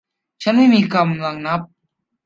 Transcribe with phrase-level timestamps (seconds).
[0.43, 1.61] ฉันไม่มีกำลังนับ